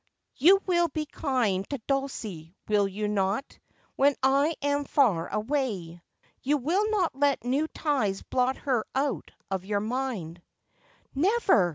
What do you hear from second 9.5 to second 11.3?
of your mind V'